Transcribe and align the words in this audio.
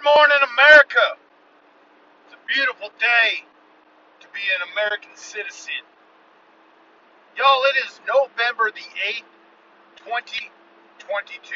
Good 0.00 0.16
morning, 0.16 0.40
America. 0.56 1.20
It's 2.24 2.32
a 2.32 2.40
beautiful 2.48 2.88
day 2.96 3.44
to 4.20 4.26
be 4.32 4.40
an 4.56 4.64
American 4.72 5.12
citizen. 5.12 5.84
Y'all, 7.36 7.60
it 7.68 7.84
is 7.84 8.00
November 8.08 8.72
the 8.72 8.80
8th, 8.80 9.28
2022. 10.00 11.52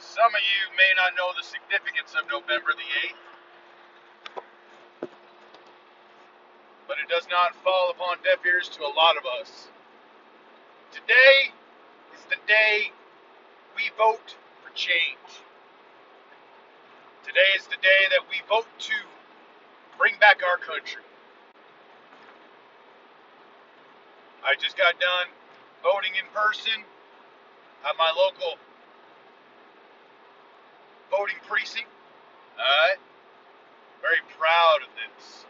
Some 0.00 0.32
of 0.32 0.40
you 0.40 0.72
may 0.72 0.88
not 0.96 1.12
know 1.20 1.36
the 1.36 1.44
significance 1.44 2.16
of 2.16 2.32
November 2.32 2.72
the 2.72 2.88
8th, 3.04 4.40
but 6.88 6.96
it 6.96 7.12
does 7.12 7.28
not 7.28 7.52
fall 7.60 7.92
upon 7.92 8.24
deaf 8.24 8.40
ears 8.46 8.72
to 8.72 8.80
a 8.80 8.92
lot 8.96 9.20
of 9.20 9.24
us. 9.36 9.68
Today 10.92 11.52
is 12.16 12.24
the 12.32 12.40
day 12.48 12.88
we 13.76 13.92
vote 13.98 14.32
for 14.64 14.72
change. 14.72 15.44
Today 17.24 17.56
is 17.56 17.64
the 17.64 17.80
day 17.80 18.02
that 18.12 18.20
we 18.28 18.36
vote 18.52 18.68
to 18.80 18.92
bring 19.96 20.12
back 20.20 20.42
our 20.44 20.58
country. 20.58 21.00
I 24.44 24.54
just 24.60 24.76
got 24.76 25.00
done 25.00 25.32
voting 25.82 26.12
in 26.20 26.28
person 26.36 26.84
at 27.88 27.96
my 27.96 28.12
local 28.12 28.60
voting 31.10 31.40
precinct. 31.48 31.88
Alright? 32.60 33.00
Very 34.02 34.20
proud 34.36 34.84
of 34.84 34.92
this. 34.92 35.46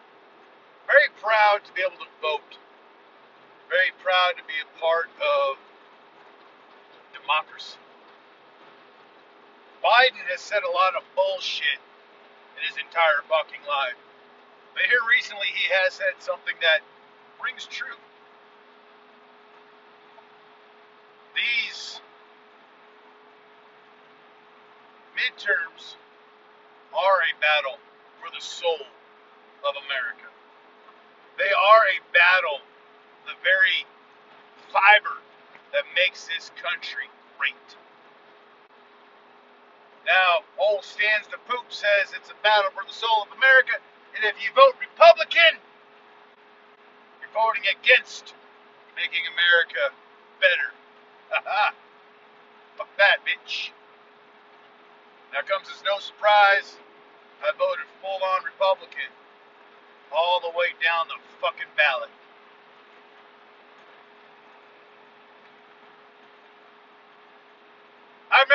Very 0.87 1.11
proud 1.21 1.59
to 1.67 1.73
be 1.75 1.83
able 1.83 1.99
to 1.99 2.11
vote. 2.23 2.55
Very 3.69 3.91
proud 3.99 4.39
to 4.39 4.45
be 4.47 4.55
a 4.63 4.81
part 4.81 5.11
of 5.19 5.59
democracy. 7.19 7.83
Biden 9.85 10.25
has 10.33 10.41
said 10.41 10.63
a 10.65 10.71
lot 10.71 10.97
of 10.97 11.05
bullshit 11.15 11.77
in 12.57 12.65
his 12.65 12.77
entire 12.81 13.21
fucking 13.29 13.61
life. 13.69 14.01
But 14.73 14.89
here 14.89 15.05
recently 15.13 15.47
he 15.53 15.69
has 15.77 15.93
said 15.93 16.17
something 16.21 16.55
that 16.63 16.81
rings 17.45 17.67
true. 17.67 18.01
These 21.37 22.01
midterms 25.13 26.01
are 26.97 27.21
a 27.21 27.33
battle 27.41 27.77
for 28.23 28.33
the 28.33 28.41
soul 28.41 28.89
of 29.69 29.75
America. 29.85 30.33
They 31.37 31.53
are 31.53 31.85
a 31.93 31.99
battle, 32.15 32.65
the 33.27 33.37
very 33.45 33.85
fiber 34.73 35.21
that 35.73 35.85
makes 35.95 36.27
this 36.27 36.51
country 36.57 37.11
great. 37.37 37.77
Now, 40.07 40.45
old 40.61 40.85
Stans 40.85 41.27
the 41.33 41.41
Poop 41.49 41.73
says 41.73 42.13
it's 42.13 42.29
a 42.29 42.39
battle 42.45 42.71
for 42.77 42.85
the 42.87 42.93
soul 42.93 43.25
of 43.25 43.33
America, 43.37 43.81
and 44.15 44.25
if 44.25 44.37
you 44.37 44.53
vote 44.55 44.77
Republican, 44.77 45.57
you're 47.21 47.33
voting 47.33 47.65
against 47.73 48.37
making 48.97 49.25
America 49.33 49.91
better. 50.41 50.71
Fuck 52.77 52.93
that, 52.99 53.25
bitch. 53.25 53.71
Now 55.33 55.41
comes 55.43 55.67
as 55.73 55.83
no 55.83 55.99
surprise, 55.99 56.77
I 57.43 57.51
voted 57.59 57.89
full 58.01 58.21
on 58.23 58.45
Republican 58.45 59.09
all 60.13 60.39
the 60.41 60.53
way 60.53 60.77
down 60.79 61.09
the 61.09 61.19
fucking 61.41 61.73
ballot. 61.77 62.13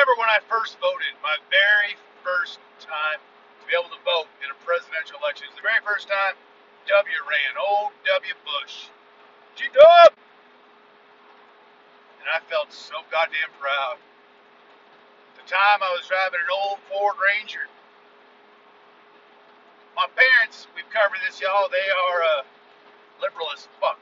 Remember 0.00 0.16
when 0.16 0.32
I 0.32 0.40
first 0.48 0.80
voted, 0.80 1.12
my 1.20 1.36
very 1.52 1.92
first 2.24 2.56
time 2.80 3.20
to 3.20 3.64
be 3.68 3.76
able 3.76 3.92
to 3.92 4.00
vote 4.00 4.32
in 4.40 4.48
a 4.48 4.56
presidential 4.64 5.20
election. 5.20 5.44
It 5.44 5.52
was 5.52 5.60
the 5.60 5.68
very 5.68 5.84
first 5.84 6.08
time 6.08 6.40
W 6.88 7.20
ran, 7.28 7.52
old 7.60 7.92
W. 8.08 8.32
Bush. 8.40 8.88
G 9.60 9.68
Dub! 9.68 10.16
And 12.16 12.32
I 12.32 12.40
felt 12.48 12.72
so 12.72 13.04
goddamn 13.12 13.52
proud. 13.60 14.00
At 14.00 15.34
the 15.36 15.44
time, 15.44 15.84
I 15.84 15.92
was 15.92 16.08
driving 16.08 16.40
an 16.40 16.48
old 16.48 16.80
Ford 16.88 17.20
Ranger. 17.20 17.68
My 19.92 20.08
parents, 20.16 20.64
we've 20.72 20.88
covered 20.88 21.20
this, 21.28 21.44
y'all, 21.44 21.68
they 21.68 21.88
are 22.08 22.20
uh, 22.24 22.42
liberal 23.20 23.52
as 23.52 23.68
fuck. 23.76 24.00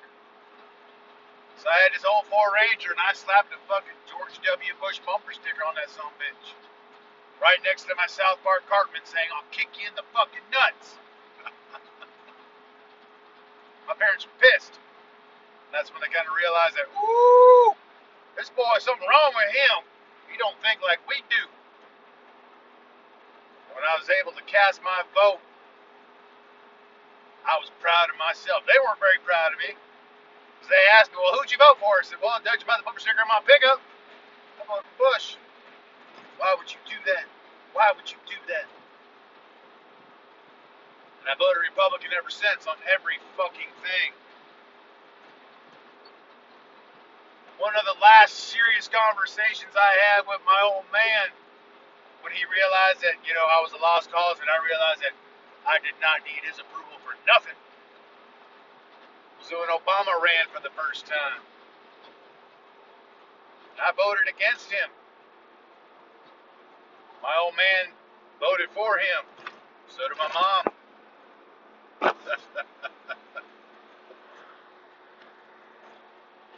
So 1.59 1.67
I 1.67 1.79
had 1.83 1.91
this 1.91 2.07
old 2.07 2.23
Ford 2.31 2.55
Ranger 2.55 2.95
and 2.95 3.03
I 3.03 3.11
slapped 3.19 3.51
a 3.51 3.59
fucking 3.67 3.99
George 4.07 4.39
W. 4.47 4.73
Bush 4.79 5.03
bumper 5.03 5.35
sticker 5.35 5.67
on 5.67 5.75
that 5.75 5.91
son 5.91 6.07
bitch. 6.15 6.55
Right 7.43 7.59
next 7.67 7.91
to 7.91 7.99
my 7.99 8.07
South 8.07 8.39
Park 8.47 8.63
Cartman 8.71 9.03
saying, 9.03 9.27
I'll 9.35 9.47
kick 9.51 9.67
you 9.75 9.91
in 9.91 9.95
the 9.99 10.07
fucking 10.15 10.47
nuts. 10.55 10.95
my 13.91 13.95
parents 13.99 14.27
were 14.27 14.39
pissed. 14.39 14.79
That's 15.75 15.91
when 15.91 15.99
they 15.99 16.11
kind 16.15 16.31
of 16.31 16.35
realized 16.39 16.79
that, 16.79 16.87
ooh, 16.95 17.75
this 18.39 18.55
boy, 18.55 18.79
something 18.79 19.07
wrong 19.07 19.35
with 19.35 19.51
him. 19.51 19.83
He 20.31 20.39
don't 20.39 20.59
think 20.63 20.79
like 20.87 21.03
we 21.11 21.27
do. 21.27 21.43
When 23.75 23.83
I 23.83 23.99
was 23.99 24.07
able 24.23 24.31
to 24.39 24.45
cast 24.47 24.79
my 24.87 25.03
vote, 25.11 25.43
I 27.43 27.59
was 27.59 27.71
proud 27.83 28.11
of 28.11 28.17
myself. 28.19 28.63
They 28.67 28.79
weren't 28.79 29.03
very 29.03 29.19
proud 29.27 29.55
of 29.55 29.59
me. 29.59 29.75
They 30.69 30.85
asked 31.01 31.11
me, 31.13 31.17
well, 31.17 31.41
who'd 31.41 31.49
you 31.49 31.57
vote 31.57 31.81
for? 31.81 31.97
I 31.97 32.05
said, 32.05 32.21
well, 32.21 32.37
judged 32.45 32.69
by 32.69 32.77
the 32.77 32.85
bumper 32.85 33.01
sticker 33.01 33.25
on 33.25 33.33
my 33.33 33.41
pickup. 33.49 33.81
I 34.61 34.69
voted 34.69 34.85
for 34.85 34.97
Bush. 35.01 35.41
Why 36.37 36.53
would 36.61 36.69
you 36.69 36.81
do 36.85 37.01
that? 37.09 37.25
Why 37.73 37.89
would 37.97 38.05
you 38.05 38.21
do 38.29 38.37
that? 38.53 38.69
And 41.25 41.27
I 41.33 41.35
voted 41.41 41.65
Republican 41.65 42.13
ever 42.13 42.29
since 42.29 42.69
on 42.69 42.77
every 42.85 43.17
fucking 43.41 43.73
thing. 43.81 44.11
One 47.57 47.75
of 47.75 47.89
the 47.89 47.99
last 47.99 48.53
serious 48.53 48.87
conversations 48.87 49.73
I 49.75 49.93
had 50.15 50.29
with 50.29 50.39
my 50.47 50.61
old 50.63 50.87
man 50.93 51.33
when 52.23 52.31
he 52.37 52.45
realized 52.47 53.03
that, 53.03 53.19
you 53.25 53.35
know, 53.35 53.43
I 53.43 53.59
was 53.65 53.73
a 53.75 53.81
lost 53.83 54.13
cause 54.13 54.39
and 54.39 54.47
I 54.47 54.61
realized 54.63 55.01
that 55.03 55.17
I 55.67 55.81
did 55.83 55.97
not 55.99 56.23
need 56.23 56.45
his 56.45 56.61
approval 56.61 57.03
for 57.03 57.19
nothing 57.27 57.57
was 59.51 59.69
when 59.69 59.69
Obama 59.73 60.13
ran 60.21 60.47
for 60.53 60.61
the 60.63 60.71
first 60.77 61.07
time. 61.07 61.41
I 63.81 63.93
voted 63.97 64.29
against 64.29 64.71
him. 64.71 64.91
My 67.23 67.33
old 67.41 67.55
man 67.57 67.95
voted 68.41 68.69
for 68.75 68.99
him. 68.99 69.25
So 69.89 70.03
did 70.09 70.19
my 70.19 70.29
mom. 70.35 70.65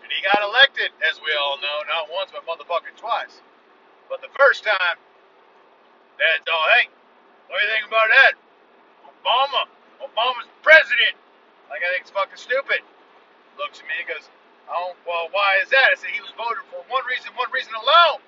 and 0.03 0.11
he 0.11 0.21
got 0.25 0.43
elected, 0.43 0.91
as 1.05 1.21
we 1.21 1.31
all 1.39 1.59
know, 1.61 1.79
not 1.87 2.09
once 2.11 2.31
but 2.33 2.43
motherfucking 2.49 2.97
twice. 2.97 3.41
But 4.09 4.21
the 4.23 4.33
first 4.39 4.65
time, 4.65 4.99
Dad's 6.19 6.49
all, 6.51 6.67
hey, 6.81 6.89
what 7.49 7.61
do 7.61 7.65
you 7.65 7.71
think 7.73 7.87
about 7.87 8.09
that? 8.09 8.35
Obama. 9.07 9.69
Obama's 10.03 10.49
president. 10.63 11.20
Like, 11.71 11.87
I 11.87 11.89
think 11.95 12.03
it's 12.03 12.11
fucking 12.11 12.37
stupid. 12.37 12.83
Looks 13.55 13.79
at 13.79 13.87
me 13.87 13.95
and 14.03 14.09
goes, 14.11 14.27
oh, 14.67 14.99
well, 15.07 15.31
why 15.31 15.63
is 15.63 15.71
that? 15.71 15.95
I 15.95 15.97
said, 15.97 16.11
he 16.11 16.21
was 16.21 16.35
voted 16.35 16.67
for 16.69 16.83
one 16.91 17.07
reason, 17.07 17.31
one 17.39 17.49
reason 17.55 17.71
alone. 17.79 18.19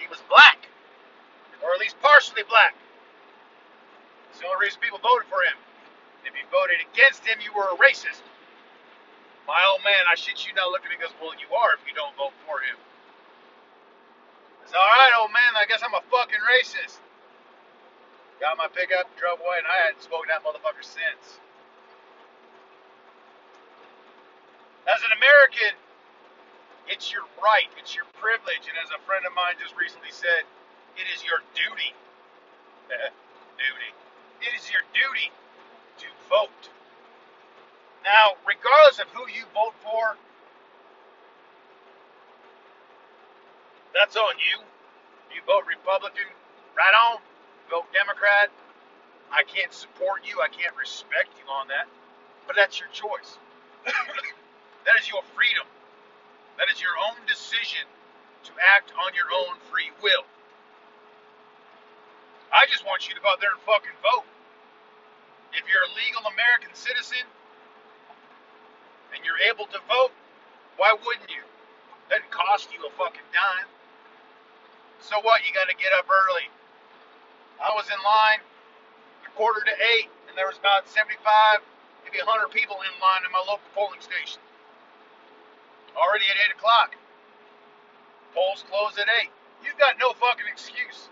He 0.00 0.08
was 0.08 0.24
black. 0.32 0.64
Or 1.60 1.76
at 1.76 1.78
least 1.78 2.00
partially 2.00 2.42
black. 2.48 2.74
It's 4.32 4.40
the 4.40 4.48
only 4.48 4.64
reason 4.64 4.80
people 4.80 4.98
voted 4.98 5.28
for 5.28 5.44
him. 5.44 5.60
If 6.24 6.32
you 6.32 6.42
voted 6.48 6.80
against 6.80 7.22
him, 7.22 7.38
you 7.44 7.52
were 7.52 7.68
a 7.68 7.76
racist. 7.76 8.24
My 9.44 9.60
old 9.68 9.84
man, 9.84 10.08
I 10.08 10.16
shit 10.16 10.46
you 10.46 10.56
not, 10.56 10.72
looked 10.72 10.86
at 10.86 10.90
me 10.90 10.96
and 10.96 11.04
goes, 11.04 11.14
well, 11.20 11.36
you 11.36 11.50
are 11.52 11.76
if 11.76 11.84
you 11.84 11.92
don't 11.92 12.14
vote 12.16 12.32
for 12.48 12.62
him. 12.64 12.78
I 14.62 14.64
said, 14.70 14.78
all 14.80 14.94
right, 14.96 15.14
old 15.20 15.34
man, 15.34 15.52
I 15.58 15.66
guess 15.66 15.84
I'm 15.84 15.92
a 15.92 16.02
fucking 16.08 16.40
racist. 16.46 17.02
Got 18.40 18.56
my 18.56 18.70
pickup, 18.70 19.10
drove 19.18 19.38
away, 19.38 19.60
and 19.60 19.68
I 19.68 19.86
hadn't 19.86 20.02
spoken 20.02 20.30
to 20.30 20.38
that 20.38 20.42
motherfucker 20.46 20.82
since. 20.82 21.42
As 24.86 24.98
an 25.06 25.14
American, 25.52 25.76
it's 26.88 27.12
your 27.12 27.22
right, 27.42 27.68
it's 27.78 27.94
your 27.94 28.04
privilege, 28.16 28.64
and 28.64 28.76
as 28.82 28.88
a 28.90 29.00
friend 29.04 29.24
of 29.26 29.34
mine 29.34 29.54
just 29.60 29.76
recently 29.76 30.10
said, 30.10 30.44
it 30.96 31.04
is 31.14 31.24
your 31.24 31.40
duty. 31.52 31.92
duty. 33.60 33.90
It 34.40 34.52
is 34.56 34.70
your 34.72 34.82
duty 34.92 35.28
to 35.98 36.06
vote. 36.28 36.68
Now, 38.04 38.34
regardless 38.48 38.98
of 38.98 39.08
who 39.12 39.28
you 39.30 39.44
vote 39.54 39.76
for, 39.84 40.16
that's 43.94 44.16
on 44.16 44.34
you. 44.40 44.64
You 45.34 45.40
vote 45.46 45.64
Republican, 45.68 46.28
right 46.76 46.96
on. 47.12 47.20
Vote 47.70 47.86
Democrat. 47.92 48.50
I 49.30 49.44
can't 49.44 49.72
support 49.72 50.22
you. 50.24 50.40
I 50.42 50.48
can't 50.48 50.76
respect 50.76 51.28
you 51.38 51.44
on 51.48 51.68
that. 51.68 51.88
But 52.46 52.56
that's 52.56 52.80
your 52.80 52.88
choice. 52.92 53.38
That 54.84 54.98
is 54.98 55.06
your 55.08 55.22
freedom. 55.34 55.66
That 56.58 56.66
is 56.70 56.82
your 56.82 56.94
own 56.98 57.18
decision 57.26 57.86
to 58.44 58.52
act 58.58 58.92
on 58.98 59.14
your 59.14 59.30
own 59.30 59.58
free 59.70 59.90
will. 60.02 60.26
I 62.52 62.66
just 62.68 62.84
want 62.84 63.08
you 63.08 63.14
to 63.14 63.20
go 63.22 63.32
out 63.32 63.40
there 63.40 63.54
and 63.54 63.62
fucking 63.64 63.96
vote. 64.02 64.28
If 65.54 65.64
you're 65.70 65.86
a 65.86 65.92
legal 65.96 66.26
American 66.28 66.74
citizen 66.74 67.24
and 69.14 69.24
you're 69.24 69.40
able 69.48 69.66
to 69.72 69.80
vote, 69.88 70.12
why 70.76 70.92
wouldn't 70.92 71.30
you? 71.30 71.44
Doesn't 72.10 72.28
cost 72.28 72.68
you 72.74 72.82
a 72.84 72.92
fucking 72.98 73.24
dime. 73.32 73.68
So 75.00 75.16
what? 75.24 75.42
You 75.46 75.54
got 75.54 75.68
to 75.68 75.76
get 75.76 75.92
up 75.96 76.06
early. 76.10 76.46
I 77.62 77.70
was 77.72 77.86
in 77.88 77.98
line 78.02 78.42
a 79.24 79.30
quarter 79.34 79.64
to 79.64 79.74
eight, 79.96 80.10
and 80.28 80.36
there 80.36 80.46
was 80.46 80.58
about 80.58 80.88
75, 80.88 81.18
maybe 82.04 82.18
100 82.20 82.50
people 82.50 82.76
in 82.84 82.92
line 83.00 83.22
in 83.24 83.32
my 83.32 83.40
local 83.46 83.64
polling 83.74 84.02
station. 84.02 84.42
Already 85.96 86.24
at 86.30 86.36
8 86.50 86.56
o'clock. 86.56 86.96
Polls 88.34 88.64
close 88.68 88.96
at 88.98 89.08
8. 89.08 89.28
You've 89.64 89.78
got 89.78 89.96
no 89.98 90.12
fucking 90.14 90.46
excuse. 90.50 91.08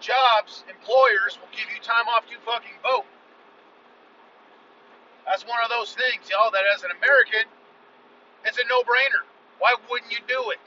Jobs, 0.00 0.64
employers 0.68 1.38
will 1.40 1.52
give 1.52 1.68
you 1.72 1.80
time 1.80 2.08
off 2.08 2.26
to 2.28 2.36
fucking 2.44 2.76
vote. 2.82 3.06
That's 5.24 5.44
one 5.46 5.58
of 5.64 5.70
those 5.70 5.96
things, 5.96 6.28
y'all, 6.28 6.50
that 6.52 6.64
as 6.76 6.84
an 6.84 6.90
American, 7.00 7.48
it's 8.44 8.58
a 8.58 8.64
no 8.68 8.82
brainer. 8.82 9.24
Why 9.58 9.74
wouldn't 9.88 10.12
you 10.12 10.20
do 10.28 10.50
it? 10.50 10.60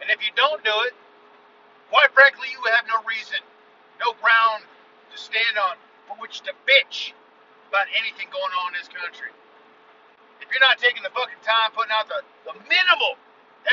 And 0.00 0.10
if 0.10 0.22
you 0.22 0.30
don't 0.36 0.62
do 0.62 0.74
it, 0.86 0.94
quite 1.90 2.12
frankly, 2.14 2.46
you 2.52 2.62
have 2.70 2.86
no 2.86 3.02
reason, 3.08 3.42
no 3.98 4.12
ground 4.22 4.62
to 5.10 5.18
stand 5.18 5.58
on 5.58 5.76
for 6.06 6.14
which 6.22 6.42
to 6.42 6.52
bitch 6.62 7.12
about 7.68 7.86
anything 7.94 8.28
going 8.30 8.52
on 8.64 8.74
in 8.74 8.80
this 8.80 8.90
country. 8.90 9.30
If 10.40 10.48
you're 10.50 10.62
not 10.62 10.78
taking 10.78 11.02
the 11.02 11.10
fucking 11.10 11.42
time, 11.42 11.74
putting 11.74 11.90
out 11.90 12.06
the, 12.06 12.22
the 12.46 12.54
minimal 12.70 13.18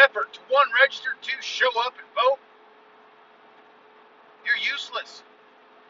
effort 0.03 0.33
to 0.33 0.41
one, 0.49 0.65
register, 0.81 1.13
two, 1.21 1.37
show 1.41 1.69
up 1.85 1.93
and 1.97 2.07
vote, 2.17 2.41
you're 4.45 4.59
useless. 4.59 5.23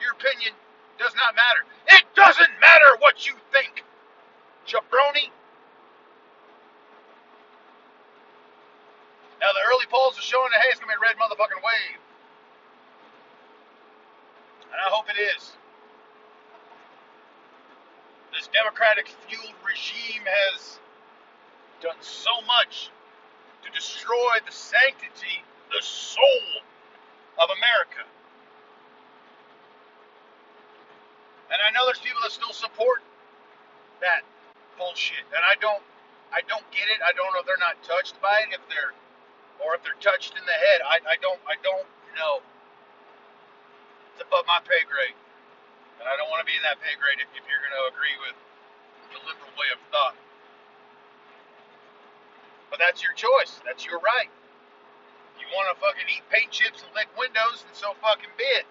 Your 0.04 0.12
opinion 0.14 0.54
does 1.00 1.16
not 1.16 1.36
matter. 1.36 1.64
It 1.96 2.04
doesn't 2.16 2.54
matter 2.60 3.00
what 3.00 3.26
you 3.26 3.34
think, 3.52 3.84
jabroni. 4.68 5.32
Now 9.42 9.52
the 9.52 9.64
early 9.68 9.88
polls 9.90 10.18
are 10.20 10.24
showing 10.24 10.52
that 10.52 10.62
hey, 10.62 10.72
it's 10.72 10.80
gonna 10.80 10.92
be 10.92 11.00
a 11.00 11.04
red 11.04 11.16
motherfucking 11.20 11.64
wave. 11.64 12.00
And 14.72 14.80
I 14.80 14.90
hope 14.92 15.08
it 15.10 15.20
is. 15.20 15.52
This 18.34 18.50
democratic 18.50 19.08
fueled 19.30 19.54
regime 19.62 20.26
has 20.26 20.80
done 21.82 21.98
so 22.02 22.32
much 22.48 22.90
to 23.64 23.70
destroy 23.72 24.42
the 24.46 24.52
sanctity, 24.52 25.46
the 25.72 25.82
soul 25.82 26.66
of 27.40 27.50
America. 27.58 28.04
And 31.52 31.62
I 31.62 31.70
know 31.72 31.86
there's 31.86 32.02
people 32.02 32.20
that 32.24 32.32
still 32.32 32.54
support 32.54 33.04
that 34.02 34.26
bullshit. 34.78 35.22
And 35.30 35.46
I 35.46 35.54
don't 35.62 35.84
I 36.34 36.42
don't 36.50 36.66
get 36.74 36.90
it. 36.90 36.98
I 37.06 37.14
don't 37.14 37.30
know 37.38 37.42
if 37.42 37.46
they're 37.46 37.62
not 37.62 37.78
touched 37.86 38.18
by 38.22 38.34
it, 38.50 38.58
if 38.58 38.64
they're 38.68 38.98
or 39.62 39.76
if 39.76 39.84
they're 39.86 40.00
touched 40.02 40.34
in 40.34 40.44
the 40.46 40.58
head. 40.58 40.82
I, 40.82 40.98
I 41.06 41.16
don't 41.22 41.40
I 41.46 41.56
don't 41.62 41.86
know. 42.18 42.42
It's 44.14 44.26
above 44.26 44.46
my 44.48 44.60
pay 44.66 44.82
grade. 44.90 45.14
And 46.04 46.12
I 46.12 46.20
don't 46.20 46.28
want 46.28 46.44
to 46.44 46.50
be 46.52 46.52
in 46.52 46.60
that 46.68 46.84
pay 46.84 47.00
grade 47.00 47.24
if, 47.24 47.32
if 47.32 47.48
you're 47.48 47.64
going 47.64 47.72
to 47.72 47.88
agree 47.88 48.12
with 48.28 48.36
the 49.16 49.24
liberal 49.24 49.56
way 49.56 49.72
of 49.72 49.80
thought. 49.88 50.20
But 52.68 52.84
that's 52.84 53.00
your 53.00 53.16
choice. 53.16 53.64
That's 53.64 53.88
your 53.88 54.04
right. 54.04 54.28
You 55.40 55.48
want 55.56 55.72
to 55.72 55.80
fucking 55.80 56.04
eat 56.12 56.28
paint 56.28 56.52
chips 56.52 56.84
and 56.84 56.92
lick 56.92 57.08
windows, 57.16 57.64
and 57.64 57.72
so 57.72 57.96
fucking 58.04 58.36
be 58.36 58.44
it. 58.44 58.68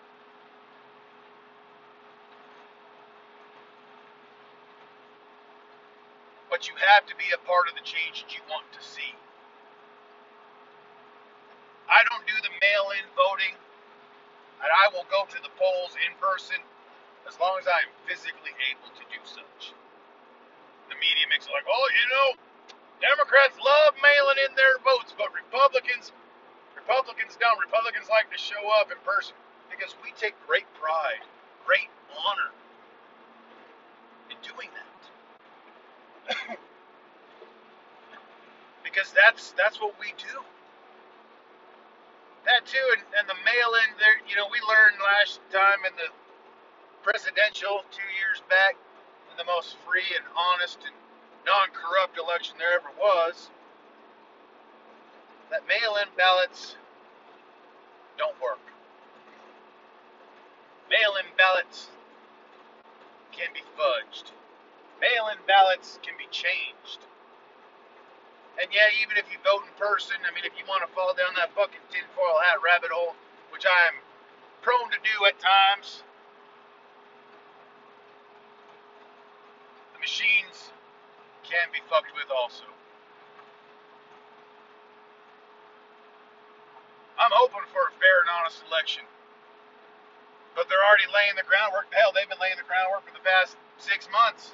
But 6.53 6.69
you 6.69 6.77
have 6.85 7.09
to 7.09 7.17
be 7.17 7.33
a 7.33 7.41
part 7.49 7.65
of 7.65 7.81
the 7.81 7.85
change 7.89 8.29
that 8.29 8.37
you 8.37 8.45
want 8.53 8.69
to 8.77 8.83
see. 8.85 9.17
I 11.89 12.05
don't 12.13 12.29
do 12.29 12.37
the 12.45 12.53
mail 12.61 12.93
in 12.93 13.09
voting, 13.17 13.57
and 14.61 14.69
I 14.69 14.93
will 14.93 15.09
go 15.09 15.25
to 15.33 15.41
the 15.41 15.49
polls 15.57 15.97
in 15.97 16.13
person 16.21 16.61
as 17.29 17.39
long 17.39 17.59
as 17.61 17.67
I 17.67 17.87
am 17.87 17.93
physically 18.07 18.55
able 18.71 18.91
to 18.95 19.05
do 19.09 19.21
such. 19.25 19.73
The 20.89 20.97
media 20.99 21.25
makes 21.31 21.47
it 21.47 21.53
like, 21.55 21.67
oh, 21.67 21.87
you 21.93 22.07
know, 22.11 22.29
Democrats 23.01 23.57
love 23.59 23.95
mailing 24.03 24.39
in 24.47 24.53
their 24.55 24.79
votes, 24.85 25.15
but 25.17 25.33
Republicans, 25.35 26.13
Republicans 26.77 27.39
don't. 27.41 27.59
Republicans 27.59 28.07
like 28.11 28.31
to 28.31 28.39
show 28.39 28.61
up 28.79 28.91
in 28.91 28.99
person 29.03 29.35
because 29.71 29.97
we 30.05 30.13
take 30.19 30.35
great 30.47 30.67
pride, 30.79 31.25
great 31.67 31.91
honor 32.13 32.51
in 34.31 34.39
doing 34.45 34.71
that. 34.75 35.01
because 38.87 39.11
that's 39.11 39.51
that's 39.59 39.81
what 39.81 39.99
we 39.99 40.15
do 40.19 40.39
that 42.45 42.67
too, 42.67 42.87
and, 42.99 43.03
and 43.19 43.25
the 43.31 43.39
mail-in 43.47 43.91
there. 43.99 44.19
You 44.27 44.37
know, 44.37 44.47
we 44.51 44.59
learned 44.67 44.99
last 44.99 45.39
time 45.55 45.87
in 45.87 45.95
the 45.95 46.11
presidential 47.03 47.83
two 47.91 48.11
years 48.19 48.43
back, 48.49 48.77
in 49.31 49.37
the 49.37 49.45
most 49.45 49.77
free 49.87 50.07
and 50.15 50.25
honest 50.37 50.79
and 50.85 50.95
non-corrupt 51.47 52.19
election 52.19 52.55
there 52.59 52.75
ever 52.79 52.91
was, 52.99 53.51
that 55.51 55.67
mail-in 55.67 56.09
ballots 56.17 56.77
don't 58.17 58.37
work. 58.41 58.61
Mail-in 60.89 61.27
ballots 61.37 61.89
can 63.33 63.49
be 63.53 63.65
fudged. 63.77 64.31
Mail-in 65.01 65.41
ballots 65.49 65.99
can 66.03 66.15
be 66.17 66.29
changed. 66.31 67.05
And 68.61 68.69
yeah, 68.71 68.93
even 69.01 69.17
if 69.17 69.25
you 69.33 69.41
vote 69.41 69.65
in 69.65 69.73
person, 69.81 70.17
I 70.29 70.31
mean, 70.37 70.45
if 70.45 70.53
you 70.61 70.65
want 70.69 70.85
to 70.85 70.91
fall 70.93 71.17
down 71.17 71.33
that 71.41 71.57
fucking 71.57 71.83
tinfoil 71.89 72.39
hat 72.45 72.61
rabbit 72.61 72.93
hole, 72.93 73.17
which 73.49 73.65
I 73.65 73.89
am 73.89 73.97
prone 74.61 74.93
to 74.93 75.01
do 75.01 75.17
at 75.25 75.41
times, 75.41 76.05
machines 80.03 80.75
can 81.47 81.71
be 81.71 81.79
fucked 81.87 82.11
with 82.19 82.27
also. 82.29 82.67
I'm 87.17 87.31
hoping 87.31 87.63
for 87.71 87.87
a 87.87 87.93
fair 88.03 88.27
and 88.27 88.31
honest 88.35 88.67
election. 88.67 89.07
But 90.59 90.67
they're 90.67 90.83
already 90.83 91.07
laying 91.15 91.39
the 91.39 91.47
groundwork. 91.47 91.89
Hell, 91.95 92.11
they've 92.11 92.29
been 92.29 92.43
laying 92.43 92.59
the 92.59 92.67
groundwork 92.67 93.07
for 93.07 93.15
the 93.15 93.23
past 93.25 93.55
six 93.79 94.11
months. 94.11 94.53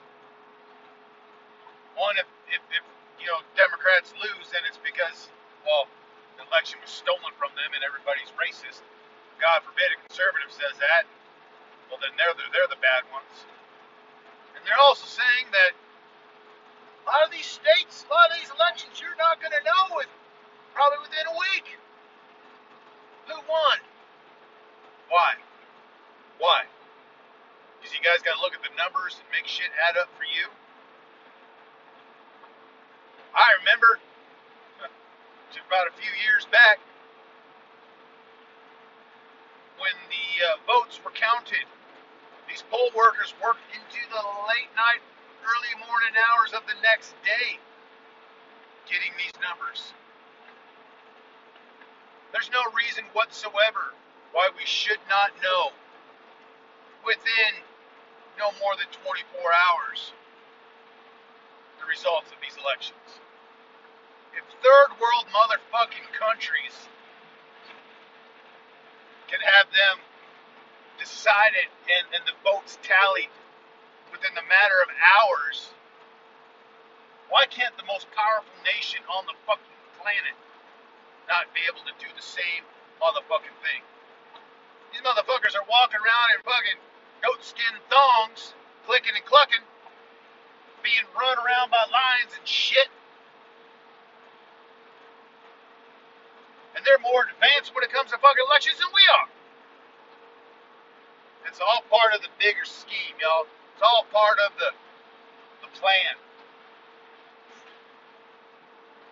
One, 1.97 2.15
if, 2.21 2.29
if, 2.53 2.63
if 2.71 2.85
you 3.19 3.27
know, 3.27 3.43
Democrats 3.59 4.15
lose, 4.21 4.53
then 4.55 4.63
it's 4.69 4.79
because, 4.79 5.33
well, 5.67 5.91
the 6.39 6.47
election 6.47 6.79
was 6.79 6.93
stolen 6.93 7.35
from 7.35 7.51
them 7.59 7.73
and 7.75 7.83
everybody's 7.83 8.31
racist. 8.39 8.85
God 9.43 9.67
forbid 9.67 9.91
a 9.91 9.99
conservative 10.07 10.53
says 10.55 10.79
that. 10.79 11.09
Well, 11.91 11.99
then 11.99 12.15
they're 12.15 12.37
the, 12.37 12.47
they're 12.55 12.71
the 12.71 12.79
bad 12.79 13.09
ones. 13.11 13.35
And 14.59 14.67
they're 14.67 14.83
also 14.83 15.07
saying 15.07 15.55
that 15.55 15.71
a 15.71 17.05
lot 17.07 17.23
of 17.23 17.31
these 17.31 17.47
states, 17.47 18.03
a 18.03 18.13
lot 18.13 18.27
of 18.35 18.43
these 18.43 18.51
elections, 18.51 18.99
you're 18.99 19.15
not 19.15 19.39
going 19.39 19.55
to 19.55 19.63
know 19.63 19.95
with 19.95 20.11
probably 20.75 20.99
within 21.07 21.31
a 21.31 21.37
week 21.39 21.79
who 23.31 23.39
won. 23.47 23.79
Why? 25.07 25.39
Why? 26.43 26.67
Because 27.79 27.95
you 27.95 28.03
guys 28.03 28.19
got 28.27 28.35
to 28.35 28.43
look 28.43 28.59
at 28.59 28.67
the 28.67 28.75
numbers 28.75 29.15
and 29.23 29.27
make 29.31 29.47
shit 29.47 29.71
add 29.79 29.95
up 29.95 30.11
for 30.19 30.27
you. 30.27 30.51
I 33.31 33.55
remember 33.63 34.03
to 35.55 35.59
about 35.71 35.87
a 35.87 35.95
few 35.95 36.11
years 36.27 36.51
back 36.51 36.83
when 39.79 39.95
the 40.11 40.27
uh, 40.43 40.59
votes 40.67 40.99
were 40.99 41.15
counted. 41.15 41.63
These 42.49 42.65
poll 42.71 42.91
workers 42.97 43.35
worked 43.43 43.65
into 43.73 44.01
the 44.11 44.23
late 44.49 44.73
night, 44.75 45.05
early 45.45 45.75
morning 45.85 46.17
hours 46.17 46.53
of 46.53 46.65
the 46.67 46.75
next 46.83 47.15
day 47.23 47.61
getting 48.89 49.13
these 49.21 49.37
numbers. 49.41 49.93
There's 52.33 52.51
no 52.51 52.65
reason 52.73 53.05
whatsoever 53.13 53.93
why 54.33 54.49
we 54.57 54.65
should 54.65 55.01
not 55.09 55.33
know 55.43 55.73
within 57.05 57.53
no 58.39 58.53
more 58.61 58.77
than 58.77 58.89
24 59.05 59.25
hours 59.53 60.13
the 61.81 61.87
results 61.87 62.31
of 62.33 62.39
these 62.41 62.57
elections 62.61 63.21
if 64.35 64.45
third 64.63 64.91
world 65.01 65.27
motherfucking 65.35 66.07
countries 66.15 66.87
can 69.27 69.41
have 69.41 69.67
them 69.75 69.99
decided 70.99 71.71
and, 71.89 72.05
and 72.13 72.23
the 72.27 72.37
votes 72.45 72.79
tallied 72.83 73.33
within 74.13 74.35
the 74.35 74.47
matter 74.47 74.79
of 74.83 74.91
hours, 75.01 75.73
why 77.31 77.47
can't 77.47 77.77
the 77.77 77.87
most 77.87 78.11
powerful 78.13 78.55
nation 78.65 79.01
on 79.09 79.25
the 79.27 79.37
fucking 79.47 79.79
planet 80.01 80.37
not 81.29 81.53
be 81.53 81.61
able 81.69 81.85
to 81.85 81.95
do 82.01 82.09
the 82.17 82.25
same 82.25 82.65
motherfucking 82.99 83.57
thing. 83.61 83.83
These 84.91 85.05
motherfuckers 85.05 85.55
are 85.55 85.67
walking 85.69 86.01
around 86.01 86.29
in 86.35 86.41
fucking 86.43 86.81
goatskin 87.21 87.77
thongs, 87.93 88.57
clicking 88.89 89.13
and 89.15 89.25
clucking, 89.29 89.63
being 90.83 91.05
run 91.13 91.37
around 91.37 91.69
by 91.71 91.85
lions 91.93 92.33
and 92.33 92.47
shit. 92.49 92.89
And 96.75 96.81
they're 96.87 97.03
more 97.05 97.29
advanced 97.29 97.77
when 97.77 97.85
it 97.85 97.93
comes 97.93 98.11
to 98.11 98.19
fucking 98.19 98.45
elections 98.49 98.81
than 98.81 98.89
we 98.97 99.05
are. 99.21 99.29
It's 101.49 101.65
all 101.65 101.81
part 101.89 102.13
of 102.13 102.21
the 102.21 102.29
bigger 102.37 102.69
scheme, 102.69 103.17
y'all. 103.17 103.49
It's 103.73 103.81
all 103.81 104.05
part 104.13 104.37
of 104.45 104.53
the 104.61 104.71
the 105.65 105.71
plan. 105.81 106.15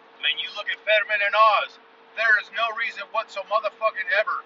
I 0.05 0.19
mean, 0.21 0.37
you 0.37 0.53
look 0.53 0.69
at 0.69 0.77
Fetterman 0.85 1.25
and 1.25 1.33
Oz. 1.33 1.81
There 2.13 2.37
is 2.45 2.53
no 2.53 2.65
reason 2.77 3.09
whatsoever 3.13 3.49
motherfucking 3.49 4.09
ever 4.21 4.45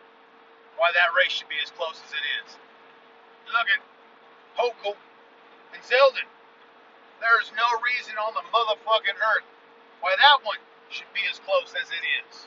why 0.79 0.95
that 0.95 1.11
race 1.19 1.35
should 1.35 1.51
be 1.51 1.59
as 1.63 1.75
close 1.75 1.99
as 2.07 2.13
it 2.15 2.25
is. 2.43 2.49
You 3.47 3.51
look 3.59 3.69
at 3.69 3.83
Hochul 4.55 4.97
and 5.75 5.83
Zeldin. 5.83 6.31
There 7.19 7.39
is 7.43 7.51
no 7.53 7.69
reason 7.83 8.15
on 8.17 8.33
the 8.39 8.47
motherfucking 8.55 9.19
earth 9.19 9.47
why 10.01 10.15
that 10.17 10.47
one 10.47 10.63
should 10.89 11.11
be 11.13 11.27
as 11.31 11.39
close 11.43 11.75
as 11.75 11.91
it 11.91 12.05
is. 12.23 12.47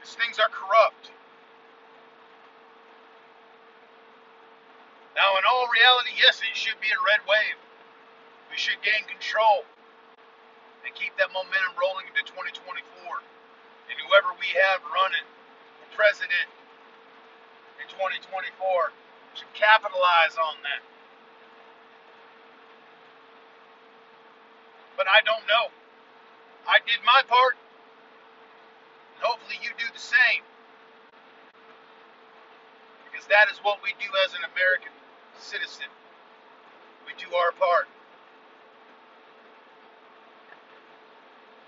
These 0.00 0.14
things 0.14 0.38
are 0.38 0.52
corrupt. 0.52 1.10
Now, 5.18 5.34
in 5.34 5.42
all 5.50 5.66
reality, 5.66 6.14
yes, 6.14 6.38
it 6.46 6.54
should 6.54 6.78
be 6.78 6.86
a 6.94 7.00
red 7.02 7.18
wave. 7.26 7.58
We 8.54 8.56
should 8.56 8.78
gain 8.86 9.02
control 9.10 9.66
and 10.86 10.94
keep 10.94 11.10
that 11.18 11.34
momentum 11.34 11.74
rolling 11.74 12.06
into 12.06 12.22
2024. 12.22 12.62
And 13.90 13.98
whoever 13.98 14.30
we 14.38 14.46
have 14.62 14.78
running 14.86 15.26
for 15.82 15.90
president 15.98 16.46
in 17.82 17.90
2024 17.90 18.46
should 19.34 19.50
capitalize 19.58 20.38
on 20.38 20.54
that. 20.62 20.86
But 24.94 25.10
I 25.10 25.18
don't 25.26 25.42
know. 25.50 25.74
I 26.62 26.78
did 26.86 27.02
my 27.02 27.26
part, 27.26 27.58
and 29.18 29.22
hopefully 29.26 29.58
you 29.66 29.74
do 29.74 29.88
the 29.90 29.98
same. 29.98 30.46
Because 33.10 33.26
that 33.26 33.50
is 33.50 33.58
what 33.66 33.82
we 33.82 33.98
do 33.98 34.10
as 34.22 34.38
an 34.38 34.46
American 34.46 34.94
citizen. 35.40 35.88
We 37.06 37.12
do 37.16 37.32
our 37.34 37.52
part. 37.52 37.88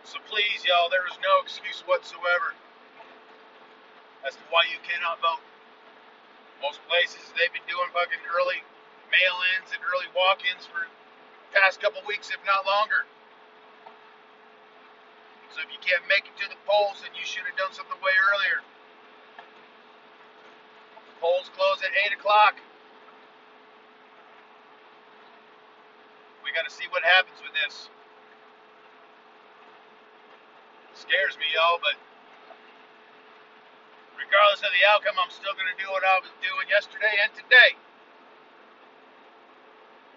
So 0.05 0.19
please, 0.27 0.67
y'all, 0.67 0.91
there 0.91 1.07
is 1.07 1.17
no 1.23 1.39
excuse 1.43 1.87
whatsoever 1.87 2.59
as 4.27 4.35
to 4.35 4.45
why 4.51 4.67
you 4.69 4.83
cannot 4.83 5.23
vote. 5.23 5.41
Most 6.61 6.83
places 6.91 7.31
they've 7.39 7.53
been 7.55 7.65
doing 7.71 7.89
fucking 7.95 8.21
early 8.29 8.61
mail-ins 9.09 9.71
and 9.73 9.81
early 9.81 10.11
walk-ins 10.13 10.67
for 10.67 10.85
past 11.55 11.81
couple 11.81 12.03
weeks, 12.07 12.29
if 12.29 12.43
not 12.45 12.67
longer. 12.67 13.07
So 15.55 15.63
if 15.63 15.71
you 15.71 15.79
can't 15.79 16.03
make 16.11 16.27
it 16.27 16.35
to 16.43 16.47
the 16.51 16.59
polls, 16.67 17.03
then 17.03 17.15
you 17.15 17.27
should 17.27 17.47
have 17.47 17.55
done 17.55 17.71
something 17.71 17.99
way 18.03 18.15
earlier. 18.35 18.63
The 21.07 21.17
polls 21.23 21.51
close 21.55 21.83
at 21.83 21.91
8 21.95 22.19
o'clock. 22.19 22.59
We 26.43 26.51
got 26.51 26.59
to 26.71 26.77
see 26.79 26.87
what 26.95 27.03
happens 27.03 27.43
with 27.43 27.51
this. 27.67 27.91
It 30.95 30.99
scares 31.03 31.35
me, 31.43 31.51
y'all, 31.51 31.83
but 31.83 31.99
regardless 34.15 34.63
of 34.63 34.71
the 34.71 34.87
outcome, 34.87 35.19
I'm 35.19 35.35
still 35.35 35.51
going 35.59 35.67
to 35.67 35.79
do 35.83 35.91
what 35.91 36.07
I 36.07 36.23
was 36.23 36.31
doing 36.39 36.71
yesterday 36.71 37.11
and 37.27 37.35
today. 37.35 37.75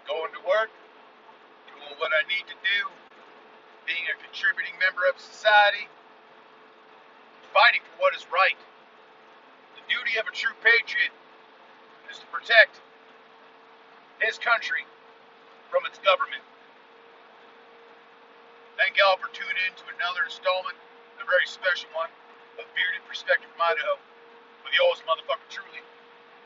Going 0.06 0.30
to 0.30 0.42
work, 0.46 0.70
doing 1.74 1.98
what 1.98 2.14
I 2.14 2.22
need 2.30 2.46
to 2.46 2.58
do, 2.62 2.80
being 3.82 4.06
a 4.06 4.16
contributing 4.22 4.78
member 4.78 5.02
of 5.10 5.18
society, 5.18 5.90
fighting 7.50 7.82
for 7.82 7.98
what 7.98 8.14
is 8.14 8.30
right. 8.30 8.58
The 9.74 9.82
duty 9.90 10.22
of 10.22 10.30
a 10.30 10.34
true 10.34 10.54
patriot 10.62 11.10
is 12.06 12.22
to 12.22 12.26
protect 12.30 12.78
his 14.22 14.38
country 14.38 14.86
from 15.74 15.82
its 15.90 15.98
government. 16.06 16.46
Thank 18.78 18.94
y'all 18.94 19.18
for 19.18 19.26
tuning 19.34 19.58
in 19.66 19.74
to 19.74 19.90
another 19.98 20.22
installment, 20.22 20.78
a 21.18 21.26
very 21.26 21.50
special 21.50 21.90
one, 21.98 22.14
of 22.62 22.70
Bearded 22.78 23.02
Perspective 23.10 23.50
from 23.50 23.58
Idaho, 23.58 23.98
with 24.62 24.70
oldest 24.86 25.02
motherfucker 25.02 25.50
truly, 25.50 25.82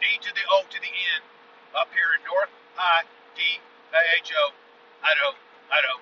D 0.00 0.08
to 0.24 0.32
the 0.32 0.40
O 0.48 0.64
to 0.64 0.78
the 0.80 0.88
N, 0.88 1.20
up 1.76 1.92
here 1.92 2.08
in 2.16 2.24
North 2.24 2.48
I 2.80 3.04
D 3.36 3.60
H 4.16 4.32
O, 4.32 4.44
Idaho, 5.04 5.36
Idaho, 5.76 6.00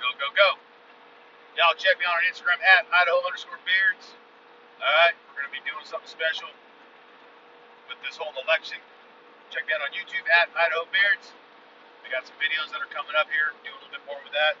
go 0.00 0.08
go 0.16 0.32
go. 0.32 0.56
Y'all 1.60 1.76
check 1.76 2.00
me 2.00 2.08
out 2.08 2.16
on 2.16 2.24
Instagram 2.24 2.56
at 2.64 2.88
Idaho 2.88 3.20
underscore 3.28 3.60
beards. 3.68 4.16
Alright, 4.80 5.12
we're 5.36 5.44
gonna 5.44 5.52
be 5.52 5.60
doing 5.68 5.84
something 5.84 6.08
special 6.08 6.48
with 7.92 8.00
this 8.00 8.16
whole 8.16 8.32
election. 8.48 8.80
Check 9.52 9.68
me 9.68 9.76
out 9.76 9.84
on 9.84 9.92
YouTube 9.92 10.24
at 10.32 10.48
Idaho 10.56 10.88
Beards. 10.88 11.36
We 12.02 12.10
got 12.10 12.26
some 12.26 12.36
videos 12.42 12.68
that 12.74 12.82
are 12.82 12.90
coming 12.90 13.14
up 13.14 13.30
here, 13.30 13.54
do 13.62 13.70
a 13.70 13.78
little 13.78 13.94
bit 13.94 14.04
more 14.04 14.18
with 14.26 14.34
that. 14.34 14.58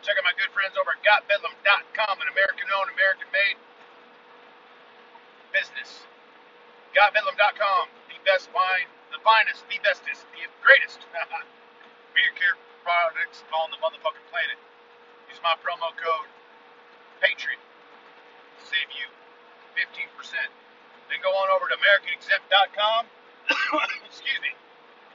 Check 0.00 0.16
out 0.16 0.24
my 0.24 0.32
good 0.40 0.48
friends 0.56 0.80
over 0.80 0.96
at 0.96 1.00
GotBedlam.com, 1.04 2.14
an 2.24 2.28
American-owned, 2.32 2.90
American-made 2.96 3.60
business. 5.52 6.08
GotBedlam.com, 6.96 7.92
the 8.08 8.18
best 8.24 8.48
wine, 8.56 8.88
the 9.12 9.20
finest, 9.20 9.68
the 9.68 9.76
bestest, 9.84 10.24
the 10.32 10.48
greatest 10.64 11.04
beer 12.16 12.32
care 12.32 12.56
products 12.80 13.44
on 13.52 13.68
the 13.68 13.78
motherfucking 13.78 14.24
planet. 14.32 14.56
Use 15.28 15.38
my 15.44 15.54
promo 15.60 15.92
code 16.00 16.28
Patriot 17.20 17.60
to 17.60 18.62
save 18.64 18.88
you 18.96 19.06
15%. 19.76 20.08
Then 21.12 21.20
go 21.20 21.28
on 21.28 21.52
over 21.52 21.68
to 21.68 21.76
AmericanExempt.com. 21.76 23.04
Excuse 24.08 24.40
me. 24.40 24.56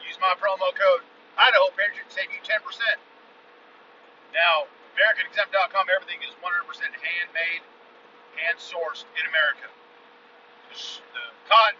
Use 0.05 0.21
my 0.21 0.37
promo 0.37 0.69
code 0.77 1.03
Idaho 1.35 1.67
Patriot 1.75 2.07
save 2.07 2.31
you 2.31 2.39
10%. 2.43 2.63
Now, 4.31 4.67
AmericanExempt.com, 4.95 5.91
everything 5.91 6.23
is 6.23 6.31
100% 6.39 6.47
handmade, 6.95 7.63
hand 8.39 8.57
sourced 8.59 9.03
in 9.19 9.23
America. 9.27 9.67
The, 10.71 10.75
the 11.11 11.25
cotton 11.51 11.79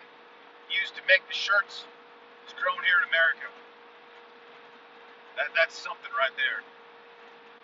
used 0.67 0.95
to 0.99 1.03
make 1.07 1.23
the 1.27 1.35
shirts 1.35 1.87
is 2.47 2.53
grown 2.59 2.79
here 2.83 2.99
in 2.99 3.07
America. 3.11 3.47
That, 5.39 5.51
that's 5.55 5.75
something 5.75 6.11
right 6.15 6.35
there. 6.35 6.59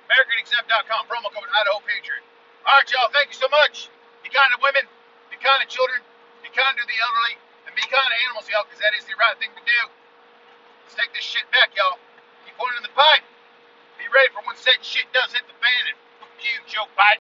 AmericanExempt.com, 0.07 1.07
promo 1.11 1.27
code 1.31 1.47
Idaho 1.51 1.83
Patriot. 1.83 2.23
All 2.67 2.79
right, 2.79 2.87
y'all, 2.91 3.11
thank 3.11 3.31
you 3.31 3.39
so 3.39 3.47
much. 3.51 3.91
Be 4.23 4.31
kind 4.31 4.51
to 4.55 4.59
women, 4.63 4.87
be 5.31 5.39
kind 5.39 5.59
to 5.63 5.67
children, 5.67 5.99
be 6.43 6.51
kind 6.51 6.75
to 6.75 6.83
the 6.87 6.97
elderly, 6.99 7.35
and 7.67 7.71
be 7.75 7.83
kind 7.87 8.07
to 8.07 8.17
animals, 8.27 8.47
y'all, 8.47 8.63
because 8.67 8.79
that 8.79 8.95
is 8.95 9.03
the 9.07 9.15
right 9.19 9.35
thing 9.39 9.51
to 9.55 9.63
do. 9.63 9.79
Let's 10.91 11.07
take 11.07 11.15
this 11.15 11.23
shit 11.23 11.47
back, 11.55 11.71
y'all. 11.79 11.95
Keep 12.43 12.59
pointing 12.59 12.83
in 12.83 12.83
the 12.83 12.91
pipe. 12.91 13.23
Be 13.95 14.03
ready 14.11 14.27
for 14.35 14.43
when 14.43 14.59
said 14.59 14.75
shit 14.83 15.07
does 15.15 15.31
hit 15.31 15.47
the 15.47 15.55
fan 15.63 15.83
and 15.87 15.95
fuck 16.19 16.35
you, 16.43 16.51
Joe 16.67 16.83
Biden. 16.99 17.07